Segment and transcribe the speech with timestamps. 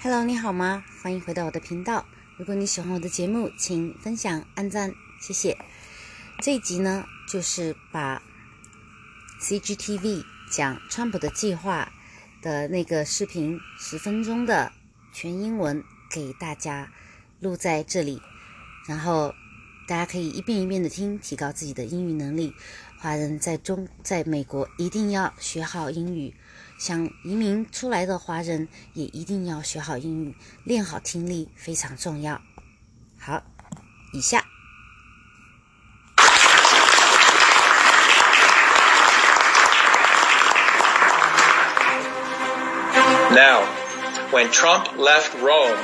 [0.00, 0.84] Hello，你好吗？
[1.02, 2.06] 欢迎回到我的频道。
[2.36, 5.58] 如果你喜欢我的节目，请分享、按赞，谢谢。
[6.40, 8.22] 这一集呢，就是把
[9.40, 10.22] CGTV
[10.52, 11.90] 讲川普的计划
[12.40, 14.70] 的那个视频，十分钟的
[15.12, 16.92] 全英文给大家
[17.40, 18.22] 录在这里，
[18.86, 19.34] 然后
[19.88, 22.54] 大家可以一遍一遍的听，提高自己的英语能力。
[22.98, 26.36] 华人在中在美国一定要学好英语。
[26.78, 32.40] 想移民出来的华人也一定要学好英语，练好听力非常重要。
[33.18, 33.42] 好，
[34.12, 34.44] 以下。
[43.30, 43.62] Now,
[44.32, 45.76] when Trump left Rome,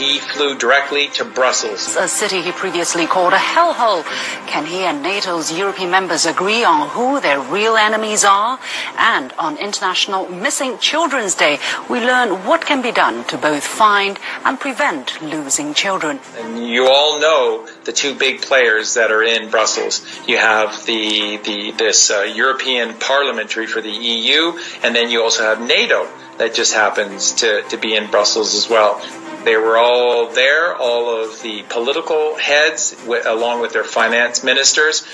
[0.00, 1.94] he flew directly to Brussels.
[1.96, 4.02] A city he previously called a hellhole.
[4.46, 8.58] Can he and NATO's European members agree on who their real enemies are?
[8.96, 11.58] And on International Missing Children's Day,
[11.90, 16.18] we learn what can be done to both find and prevent losing children.
[16.38, 20.00] And you all know the two big players that are in Brussels.
[20.26, 25.42] You have the, the this uh, European Parliamentary for the EU, and then you also
[25.42, 28.98] have NATO that just happens to, to be in Brussels as well.
[29.44, 35.06] They were all there, all of the political heads, w- along with their finance ministers,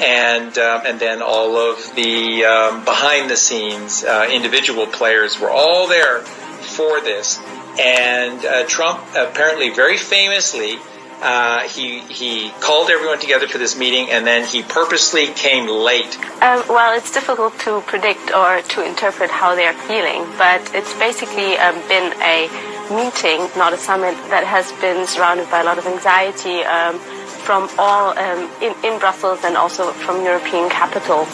[0.00, 5.50] and um, and then all of the um, behind the scenes uh, individual players were
[5.50, 7.38] all there for this.
[7.78, 10.78] And uh, Trump apparently very famously.
[11.22, 16.16] Uh, he he called everyone together for this meeting, and then he purposely came late.
[16.40, 20.94] Um, well, it's difficult to predict or to interpret how they are feeling, but it's
[20.94, 22.48] basically um, been a
[22.90, 26.98] meeting, not a summit, that has been surrounded by a lot of anxiety um,
[27.46, 31.28] from all um, in, in Brussels and also from European capitals.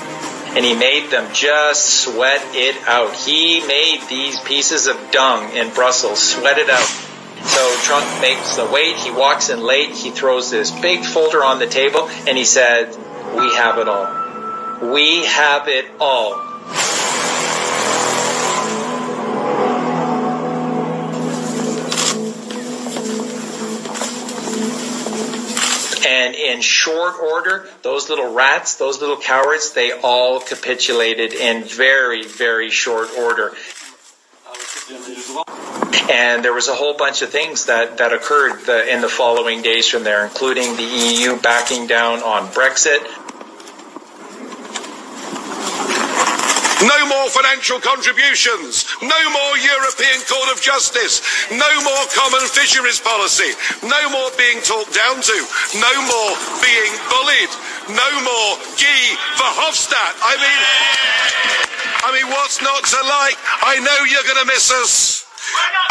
[0.54, 3.14] And he made them just sweat it out.
[3.14, 6.86] He made these pieces of dung in Brussels sweat it out.
[7.44, 8.96] So Trump makes the wait.
[8.96, 9.90] He walks in late.
[9.90, 12.96] He throws this big folder on the table and he said,
[13.36, 14.92] we have it all.
[14.92, 16.55] We have it all.
[26.26, 32.24] And in short order, those little rats, those little cowards, they all capitulated in very,
[32.24, 33.52] very short order.
[36.10, 39.62] And there was a whole bunch of things that, that occurred the, in the following
[39.62, 42.98] days from there, including the EU backing down on Brexit,
[46.86, 48.86] No more financial contributions.
[49.02, 51.18] No more European Court of Justice.
[51.50, 53.50] No more common fisheries policy.
[53.82, 55.38] No more being talked down to.
[55.82, 56.32] No more
[56.62, 57.52] being bullied.
[57.90, 59.02] No more Guy
[59.34, 60.14] Verhofstadt.
[60.22, 60.60] I mean,
[62.06, 63.38] I mean, what's not to like?
[63.66, 65.26] I know you're going to miss us.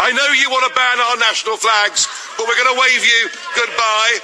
[0.00, 2.08] I know you want to ban our national flags,
[2.40, 4.16] but we're going to wave you goodbye.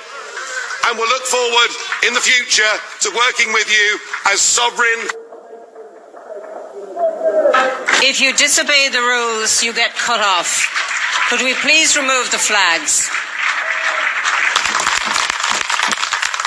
[0.89, 1.71] And we'll look forward
[2.09, 2.75] in the future
[3.05, 3.99] to working with you
[4.33, 5.22] as sovereign
[8.05, 10.69] If you disobey the rules, you get cut off.
[11.31, 13.09] Could we please remove the flags?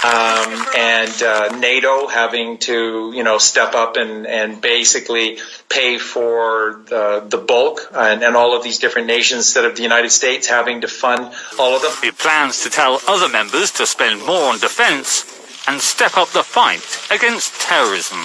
[0.05, 6.81] um, and uh, NATO having to, you know, step up and, and basically pay for
[6.87, 10.47] the, the bulk, and, and all of these different nations instead of the United States
[10.47, 11.91] having to fund all of them.
[12.03, 15.25] He plans to tell other members to spend more on defence
[15.67, 18.19] and step up the fight against terrorism.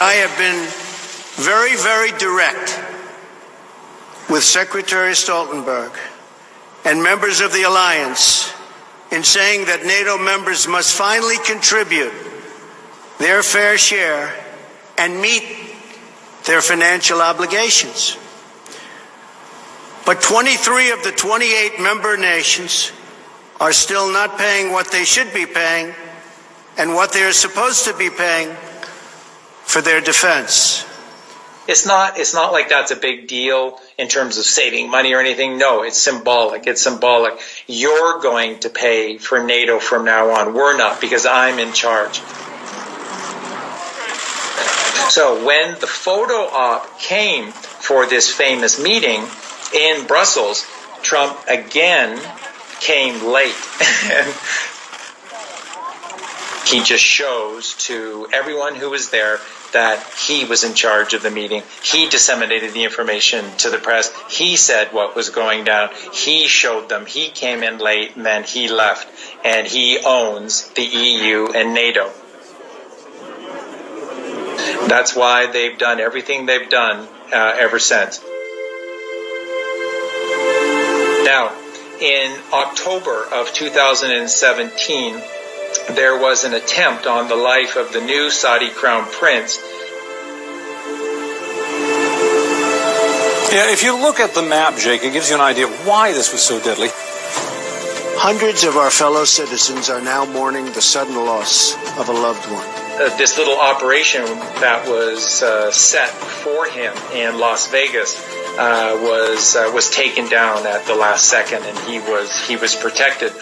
[0.00, 0.89] I have been
[1.40, 2.78] very, very direct
[4.28, 5.96] with Secretary Stoltenberg
[6.84, 8.52] and members of the alliance
[9.10, 12.12] in saying that NATO members must finally contribute
[13.18, 14.32] their fair share
[14.98, 15.42] and meet
[16.44, 18.18] their financial obligations.
[20.04, 22.92] But 23 of the 28 member nations
[23.58, 25.94] are still not paying what they should be paying
[26.76, 28.54] and what they are supposed to be paying
[29.64, 30.86] for their defense.
[31.70, 35.20] It's not, it's not like that's a big deal in terms of saving money or
[35.20, 35.56] anything.
[35.56, 36.66] No, it's symbolic.
[36.66, 37.38] It's symbolic.
[37.68, 40.52] You're going to pay for NATO from now on.
[40.52, 42.18] We're not because I'm in charge.
[45.10, 49.24] So when the photo op came for this famous meeting
[49.72, 50.66] in Brussels,
[51.02, 52.20] Trump again
[52.80, 53.54] came late.
[56.66, 59.38] he just shows to everyone who was there
[59.72, 61.62] that he was in charge of the meeting.
[61.82, 64.12] He disseminated the information to the press.
[64.28, 65.90] He said what was going down.
[66.12, 67.06] He showed them.
[67.06, 69.08] He came in late and then he left.
[69.44, 72.10] And he owns the EU and NATO.
[74.88, 78.20] That's why they've done everything they've done uh, ever since.
[81.24, 81.54] Now,
[82.00, 85.22] in October of 2017,
[85.88, 89.58] there was an attempt on the life of the new Saudi crown prince.
[93.52, 96.32] Yeah, if you look at the map, Jake, it gives you an idea why this
[96.32, 96.88] was so deadly.
[98.22, 102.64] Hundreds of our fellow citizens are now mourning the sudden loss of a loved one.
[103.00, 104.22] Uh, this little operation
[104.60, 108.14] that was uh, set for him in Las Vegas
[108.58, 112.76] uh, was uh, was taken down at the last second, and he was he was
[112.76, 113.32] protected.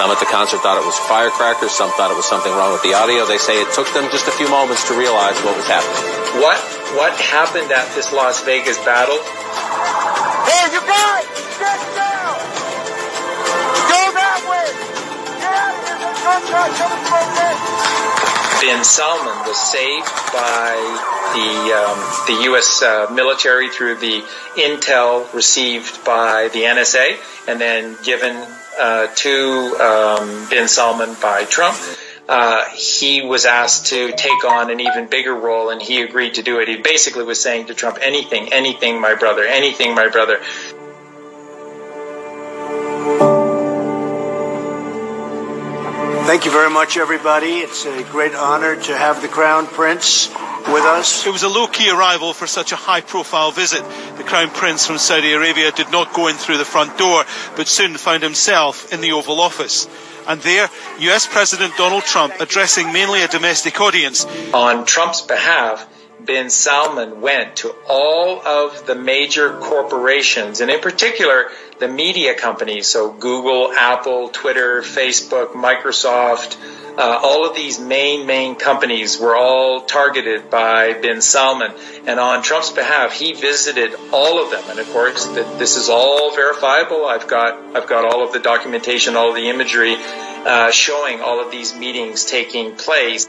[0.00, 1.70] Some at the concert thought it was firecrackers.
[1.70, 3.26] Some thought it was something wrong with the audio.
[3.26, 6.42] They say it took them just a few moments to realize what was happening.
[6.42, 6.58] What
[6.98, 9.20] what happened at this Las Vegas battle?
[10.50, 10.66] Hey,
[18.60, 20.76] Bin Salman was saved by
[21.34, 22.82] the um, the U.S.
[22.82, 24.20] Uh, military through the
[24.54, 27.18] intel received by the NSA,
[27.48, 28.36] and then given
[28.78, 31.76] uh, to um, Bin Salman by Trump.
[32.28, 36.42] Uh, he was asked to take on an even bigger role, and he agreed to
[36.42, 36.68] do it.
[36.68, 40.40] He basically was saying to Trump, "Anything, anything, my brother, anything, my brother."
[46.30, 47.58] Thank you very much, everybody.
[47.58, 51.26] It's a great honor to have the Crown Prince with us.
[51.26, 53.82] It was a low key arrival for such a high profile visit.
[54.16, 57.24] The Crown Prince from Saudi Arabia did not go in through the front door,
[57.56, 59.88] but soon found himself in the Oval Office.
[60.28, 60.68] And there,
[61.00, 64.24] US President Donald Trump addressing mainly a domestic audience.
[64.54, 65.84] On Trump's behalf,
[66.24, 72.86] Bin Salman went to all of the major corporations, and in particular, the media companies,
[72.86, 76.56] so Google, Apple, Twitter, Facebook, Microsoft,
[76.98, 81.72] uh, all of these main, main companies were all targeted by Bin Salman.
[82.06, 84.64] And on Trump's behalf, he visited all of them.
[84.68, 87.06] And of course, the, this is all verifiable.
[87.06, 91.40] I've got, I've got all of the documentation, all of the imagery, uh, showing all
[91.40, 93.26] of these meetings taking place.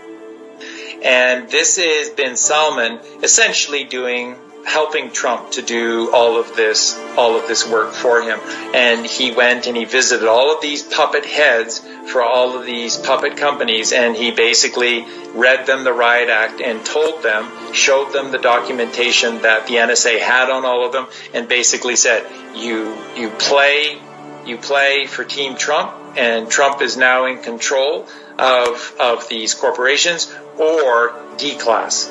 [1.04, 7.36] And this is Bin Salman essentially doing helping Trump to do all of this all
[7.38, 8.40] of this work for him.
[8.74, 11.80] And he went and he visited all of these puppet heads
[12.12, 13.92] for all of these puppet companies.
[13.92, 19.42] And he basically read them the riot act and told them showed them the documentation
[19.42, 22.26] that the NSA had on all of them and basically said
[22.56, 23.98] you you play
[24.46, 28.08] you play for team Trump and Trump is now in control
[28.42, 32.10] of of these corporations or declass.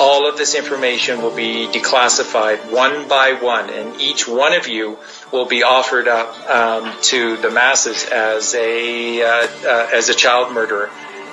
[0.00, 4.98] All of this information will be declassified one by one, and each one of you
[5.32, 10.52] will be offered up um, to the masses as a uh, uh, as a child
[10.52, 10.90] murderer.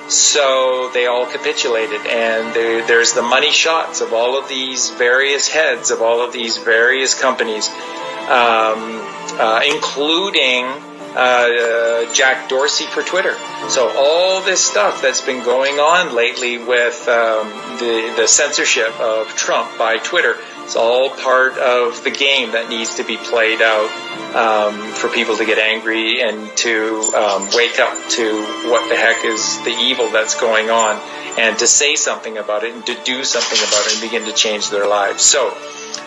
[0.10, 5.48] So they all capitulated, and there, there's the money shots of all of these various
[5.48, 9.00] heads of all of these various companies, um,
[9.40, 13.36] uh, including uh, Jack Dorsey for Twitter.
[13.70, 17.50] So all this stuff that's been going on lately with um,
[17.80, 22.96] the the censorship of Trump by Twitter, it's all part of the game that needs
[22.96, 23.90] to be played out
[24.36, 29.24] um, for people to get angry and to um, wake up to what the heck
[29.26, 30.96] is the evil that's going on,
[31.38, 34.34] and to say something about it and to do something about it and begin to
[34.34, 35.24] change their lives.
[35.24, 35.56] So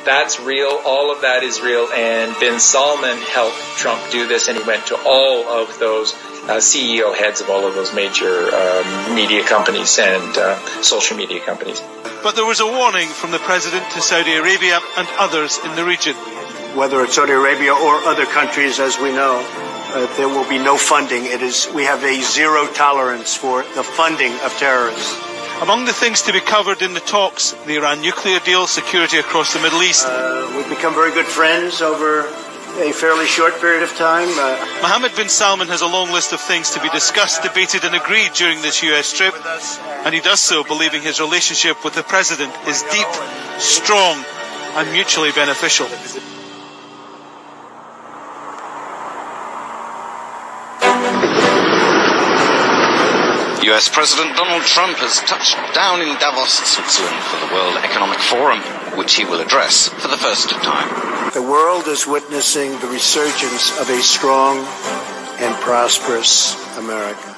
[0.04, 0.80] that's real.
[0.86, 1.88] All of that is real.
[1.92, 6.14] And Bin Salman helped Trump do this, and he went to all of those
[6.46, 11.40] uh, CEO heads of all of those major um, media companies and uh, social media
[11.40, 11.82] companies.
[12.22, 15.84] But there was a warning from the president to Saudi Arabia and others in the
[15.84, 16.14] region.
[16.78, 19.42] Whether it's Saudi Arabia or other countries, as we know,
[19.96, 21.24] uh, there will be no funding.
[21.24, 25.16] It is we have a zero tolerance for the funding of terrorists.
[25.62, 29.54] Among the things to be covered in the talks, the Iran nuclear deal, security across
[29.54, 30.04] the Middle East.
[30.04, 32.28] Uh, we've become very good friends over
[32.76, 34.28] a fairly short period of time.
[34.36, 37.94] Uh, Mohammed bin Salman has a long list of things to be discussed, debated, and
[37.94, 39.34] agreed during this US trip,
[40.04, 43.08] and he does so believing his relationship with the president is deep,
[43.56, 44.22] strong,
[44.76, 45.88] and mutually beneficial.
[53.76, 58.60] US President Donald Trump has touched down in Davos, Switzerland for the World Economic Forum,
[58.96, 60.88] which he will address for the first time.
[61.34, 64.64] The world is witnessing the resurgence of a strong
[65.44, 67.36] and prosperous America.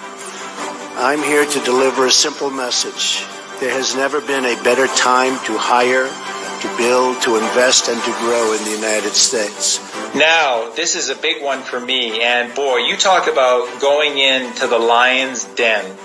[0.95, 3.27] I'm here to deliver a simple message.
[3.59, 8.13] There has never been a better time to hire, to build, to invest, and to
[8.23, 9.83] grow in the United States.
[10.15, 12.23] Now, this is a big one for me.
[12.23, 15.99] And boy, you talk about going into the lion's den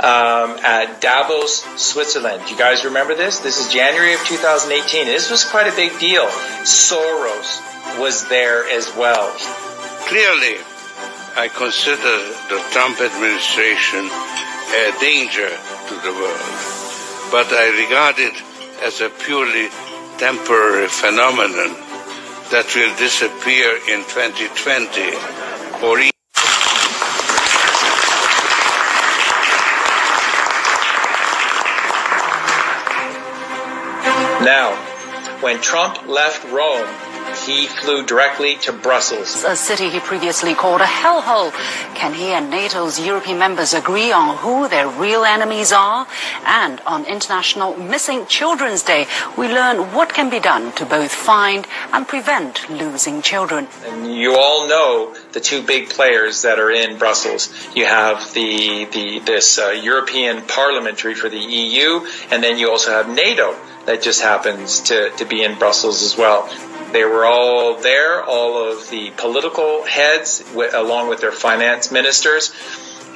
[0.00, 2.48] um, at Davos, Switzerland.
[2.50, 3.38] You guys remember this?
[3.40, 5.06] This is January of 2018.
[5.06, 6.26] This was quite a big deal.
[6.62, 7.60] Soros
[7.98, 9.32] was there as well.
[10.06, 10.56] Clearly,
[11.36, 12.14] I consider
[12.50, 16.58] the Trump administration a danger to the world,
[17.30, 18.34] but I regard it
[18.82, 19.68] as a purely
[20.18, 21.76] temporary phenomenon
[22.50, 26.17] that will disappear in 2020 or even
[34.48, 34.72] Now,
[35.42, 36.88] when Trump left Rome,
[37.46, 39.44] he flew directly to Brussels.
[39.44, 41.52] A city he previously called a hellhole.
[41.94, 46.06] Can he and NATO's European members agree on who their real enemies are?
[46.44, 49.06] And on International Missing Children's Day,
[49.36, 53.68] we learn what can be done to both find and prevent losing children.
[53.86, 57.52] And you all know the two big players that are in Brussels.
[57.74, 62.90] You have the, the this uh, European Parliamentary for the EU, and then you also
[62.90, 63.56] have NATO
[63.86, 66.48] that just happens to, to be in Brussels as well.
[66.92, 72.52] They were all there, all of the political heads, w- along with their finance ministers,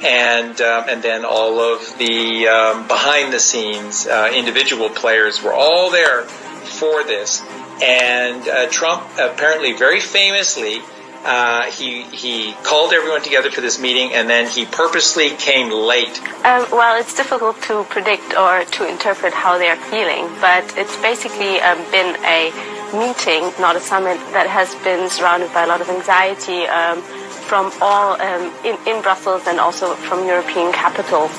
[0.03, 5.53] and um, and then all of the um, behind the scenes uh, individual players were
[5.53, 7.41] all there for this.
[7.81, 10.81] And uh, Trump apparently very famously.
[11.25, 16.19] Uh, he he called everyone together for this meeting, and then he purposely came late.
[16.43, 21.61] Um, well, it's difficult to predict or to interpret how they're feeling, but it's basically
[21.61, 22.51] um, been a
[22.93, 27.01] meeting, not a summit, that has been surrounded by a lot of anxiety um,
[27.49, 31.31] from all um, in, in Brussels and also from European capitals.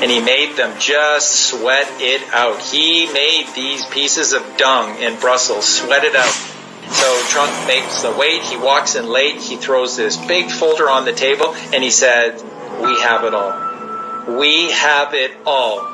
[0.00, 2.58] and he made them just sweat it out.
[2.60, 6.34] He made these pieces of dung in Brussels sweat it out.
[6.90, 11.04] So Trump makes the wait, he walks in late, he throws this big folder on
[11.04, 12.34] the table, and he said,
[12.82, 13.52] we have it all.
[14.38, 15.91] We have it all.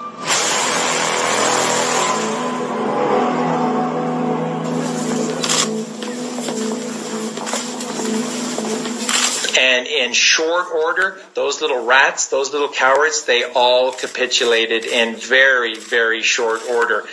[9.68, 15.74] And in short order, those little rats, those little cowards, they all capitulated in very,
[15.74, 17.04] very short order.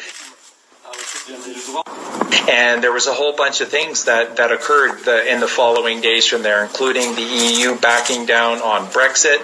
[2.50, 6.00] And there was a whole bunch of things that, that occurred the, in the following
[6.00, 9.44] days from there, including the EU backing down on Brexit,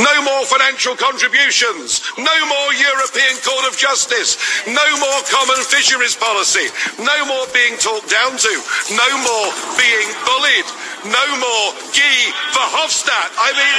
[0.00, 2.00] No more financial contributions.
[2.16, 4.40] No more European Court of Justice.
[4.64, 6.72] No more common fisheries policy.
[6.96, 8.52] No more being talked down to.
[8.96, 10.68] No more being bullied.
[11.12, 13.36] No more Guy Verhofstadt.
[13.36, 13.76] I mean,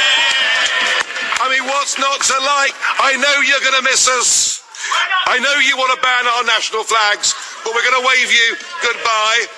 [1.41, 2.77] I mean, what's not to like?
[3.01, 4.61] I know you're going to miss us.
[5.25, 7.33] I know you want to ban our national flags,
[7.65, 8.53] but we're going to wave you
[8.85, 9.49] goodbye.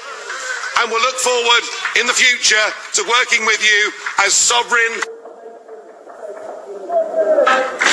[0.79, 1.63] And we'll look forward
[1.99, 3.91] in the future to working with you
[4.23, 5.14] as sovereign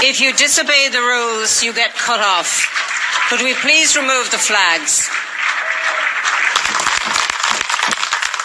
[0.04, 2.68] If you disobey the rules, you get cut off.
[3.30, 5.08] Could we please remove the flags?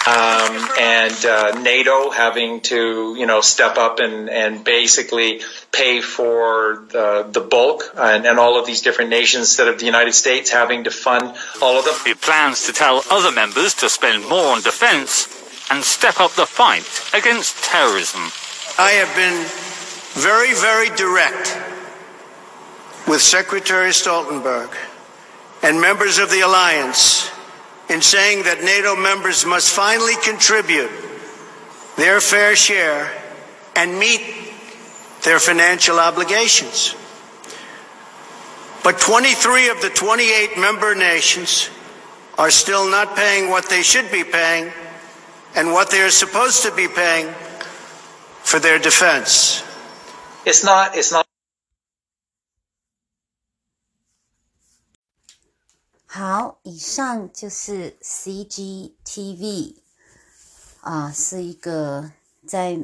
[0.08, 6.84] um, and uh, NATO having to, you know, step up and, and basically pay for
[6.90, 10.50] the, the bulk, and, and all of these different nations instead of the United States
[10.50, 11.94] having to fund all of them.
[12.06, 15.28] He plans to tell other members to spend more on defence
[15.70, 18.22] and step up the fight against terrorism.
[18.78, 19.67] I have been
[20.18, 21.56] very, very direct
[23.06, 24.74] with Secretary Stoltenberg
[25.62, 27.30] and members of the alliance
[27.88, 30.90] in saying that NATO members must finally contribute
[31.96, 33.10] their fair share
[33.76, 34.20] and meet
[35.22, 36.96] their financial obligations.
[38.82, 41.70] But 23 of the 28 member nations
[42.36, 44.72] are still not paying what they should be paying
[45.54, 47.32] and what they are supposed to be paying
[48.42, 49.62] for their defense.
[50.48, 50.94] It's not.
[50.96, 51.26] It's not.
[56.06, 59.76] 好，以上就是 CGTV
[60.80, 62.10] 啊，是一个
[62.46, 62.78] 在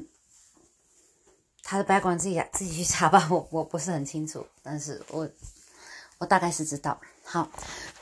[1.62, 5.26] 他的 background 自己自己去查吧， 我我不是很清楚，但是我
[6.18, 7.00] 我大概是知道。
[7.24, 7.48] 好，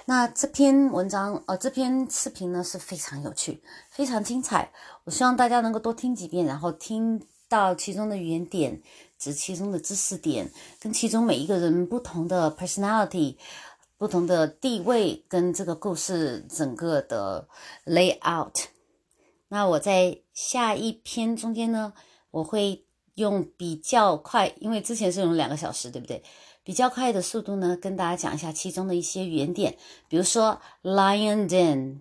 [0.06, 4.72] 那这篇文章呃这篇视频呢是非常有趣，非常精彩，
[5.04, 8.80] 我希望大家能够多听几遍，然后听到其中的语言点，
[9.18, 13.36] 指其中的知识点，跟其中每一个人不同的 personality。
[13.98, 17.46] 不同的地位跟这个故事整个的
[17.86, 18.64] layout。
[19.46, 21.92] 那我在下一篇中间呢，
[22.32, 26.20] 我会用比较快，因为之前是用两个小时，对不对？
[26.64, 29.76] 比较快的速度呢，跟大家讲一下其中的一些语言点，
[30.08, 32.00] 比如说 lion den，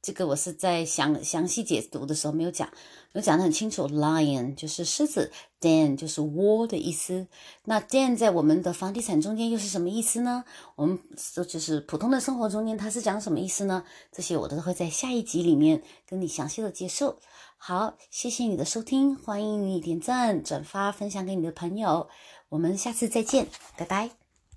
[0.00, 2.68] 这个我是在详详细解读的时候没有讲，
[3.12, 3.88] 没有讲得很清楚。
[3.88, 7.26] lion 就是狮子，den 就是窝的意思。
[7.64, 10.44] 那 den 在我们的房地产中间又是什么意思呢？
[10.76, 13.84] 我们说就是普通的生活中间它是讲什么意思呢？
[14.12, 17.16] 这些我都会在下一集里面跟你详细的介绍。
[17.56, 22.08] 好，谢谢你的收听，欢迎你点赞、转发、分享给你的朋友。
[22.50, 24.27] 我们下次再见，拜拜。